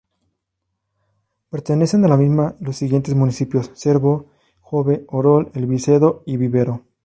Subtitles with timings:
[1.51, 6.87] Pertenecen a la misma los siguientes municipios: Cervo, Jove, Orol, El Vicedo y Vivero.